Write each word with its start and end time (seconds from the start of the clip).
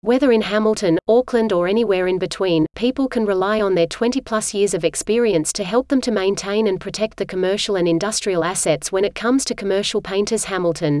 Whether 0.00 0.30
in 0.30 0.42
Hamilton, 0.42 0.98
Auckland 1.08 1.52
or 1.52 1.66
anywhere 1.66 2.06
in 2.06 2.18
between, 2.18 2.66
people 2.76 3.08
can 3.08 3.26
rely 3.26 3.60
on 3.60 3.74
their 3.74 3.88
20-plus 3.88 4.54
years 4.54 4.72
of 4.72 4.84
experience 4.84 5.52
to 5.54 5.64
help 5.64 5.88
them 5.88 6.00
to 6.02 6.12
maintain 6.12 6.68
and 6.68 6.80
protect 6.80 7.16
the 7.16 7.26
commercial 7.26 7.74
and 7.74 7.88
industrial 7.88 8.44
assets 8.44 8.92
when 8.92 9.04
it 9.04 9.14
comes 9.14 9.44
to 9.44 9.54
commercial 9.54 10.00
painters 10.00 10.44
Hamilton. 10.44 11.00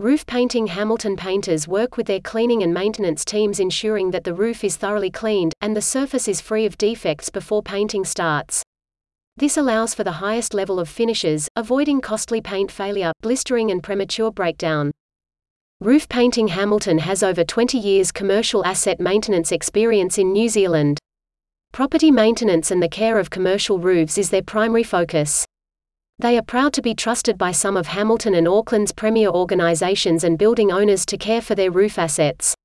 Roof 0.00 0.24
painting 0.26 0.68
Hamilton 0.68 1.16
painters 1.16 1.66
work 1.66 1.96
with 1.96 2.06
their 2.06 2.20
cleaning 2.20 2.62
and 2.62 2.72
maintenance 2.72 3.24
teams 3.24 3.58
ensuring 3.58 4.12
that 4.12 4.22
the 4.22 4.32
roof 4.32 4.62
is 4.62 4.76
thoroughly 4.76 5.10
cleaned, 5.10 5.52
and 5.60 5.74
the 5.74 5.82
surface 5.82 6.28
is 6.28 6.40
free 6.40 6.64
of 6.64 6.78
defects 6.78 7.30
before 7.30 7.64
painting 7.64 8.04
starts. 8.04 8.62
This 9.36 9.56
allows 9.56 9.94
for 9.94 10.04
the 10.04 10.22
highest 10.22 10.54
level 10.54 10.78
of 10.78 10.88
finishes, 10.88 11.48
avoiding 11.56 12.00
costly 12.00 12.40
paint 12.40 12.70
failure, 12.70 13.10
blistering 13.22 13.72
and 13.72 13.82
premature 13.82 14.30
breakdown. 14.30 14.92
Roof 15.80 16.08
Painting 16.08 16.46
Hamilton 16.46 16.98
has 16.98 17.24
over 17.24 17.42
20 17.42 17.76
years 17.76 18.12
commercial 18.12 18.64
asset 18.64 19.00
maintenance 19.00 19.50
experience 19.50 20.16
in 20.16 20.32
New 20.32 20.48
Zealand. 20.48 21.00
Property 21.72 22.12
maintenance 22.12 22.70
and 22.70 22.80
the 22.80 22.88
care 22.88 23.18
of 23.18 23.30
commercial 23.30 23.80
roofs 23.80 24.16
is 24.16 24.30
their 24.30 24.42
primary 24.42 24.84
focus. 24.84 25.44
They 26.20 26.36
are 26.36 26.42
proud 26.42 26.72
to 26.72 26.82
be 26.82 26.96
trusted 26.96 27.38
by 27.38 27.52
some 27.52 27.76
of 27.76 27.86
Hamilton 27.86 28.34
and 28.34 28.48
Auckland's 28.48 28.90
premier 28.90 29.28
organizations 29.28 30.24
and 30.24 30.36
building 30.36 30.72
owners 30.72 31.06
to 31.06 31.16
care 31.16 31.40
for 31.40 31.54
their 31.54 31.70
roof 31.70 31.96
assets. 31.96 32.56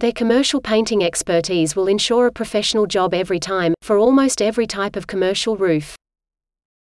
Their 0.00 0.10
commercial 0.10 0.60
painting 0.60 1.04
expertise 1.04 1.76
will 1.76 1.86
ensure 1.86 2.26
a 2.26 2.32
professional 2.32 2.86
job 2.86 3.14
every 3.14 3.38
time, 3.38 3.74
for 3.82 3.96
almost 3.96 4.42
every 4.42 4.66
type 4.66 4.96
of 4.96 5.06
commercial 5.06 5.56
roof. 5.56 5.94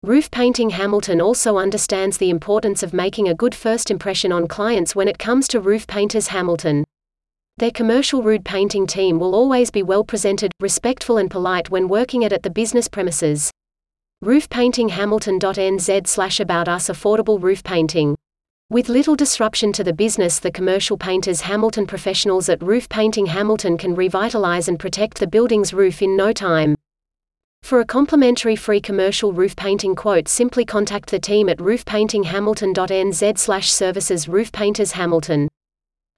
Roof 0.02 0.31
Painting 0.31 0.71
Hamilton 0.71 1.21
also 1.21 1.59
understands 1.59 2.17
the 2.17 2.31
importance 2.31 2.81
of 2.81 2.91
making 2.91 3.27
a 3.27 3.35
good 3.35 3.53
first 3.53 3.91
impression 3.91 4.31
on 4.31 4.47
clients 4.47 4.95
when 4.95 5.07
it 5.07 5.19
comes 5.19 5.47
to 5.49 5.59
roof 5.59 5.85
painters 5.85 6.30
Hamilton. 6.30 6.85
Their 7.57 7.71
commercial 7.71 8.23
rood 8.23 8.45
painting 8.45 8.87
team 8.87 9.19
will 9.19 9.35
always 9.35 9.69
be 9.69 9.83
well 9.83 10.03
presented, 10.03 10.53
respectful 10.59 11.17
and 11.17 11.30
polite 11.30 11.69
when 11.69 11.87
working 11.87 12.25
at, 12.25 12.33
at 12.33 12.41
the 12.41 12.49
business 12.49 12.87
premises. 12.87 13.52
Roofpaintinghamilton.nz 14.23 16.08
slash 16.08 16.39
about 16.42 16.67
us 16.67 16.89
affordable 16.89 17.42
roof 17.42 17.64
painting. 17.64 18.17
With 18.70 18.89
little 18.89 19.16
disruption 19.16 19.71
to 19.73 19.83
the 19.83 19.93
business 19.93 20.39
the 20.39 20.52
commercial 20.52 20.98
painters 20.98 21.42
Hamilton 21.42 21.88
professionals 21.88 22.49
at 22.49 22.61
Roof 22.61 22.89
Painting 22.89 23.26
Hamilton 23.27 23.77
can 23.77 23.95
revitalize 23.95 24.67
and 24.67 24.77
protect 24.77 25.20
the 25.20 25.27
building's 25.27 25.73
roof 25.73 26.02
in 26.02 26.16
no 26.16 26.32
time. 26.33 26.76
For 27.64 27.80
a 27.80 27.86
complimentary 27.86 28.55
free 28.55 28.82
commercial 28.82 29.33
roof 29.33 29.55
painting 29.55 29.95
quote 29.95 30.27
simply 30.27 30.66
contact 30.66 31.10
the 31.11 31.20
team 31.20 31.49
at 31.49 31.58
roofpaintinghamilton.nz 31.58 33.38
slash 33.38 33.72
services 33.72 34.27
Roof 34.27 34.52
Painters 34.52 34.92
Hamilton. 34.92 35.48